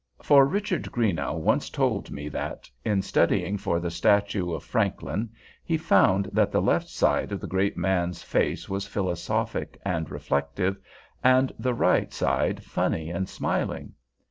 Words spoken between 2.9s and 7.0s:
studying for the statue of Franklin, he found that the left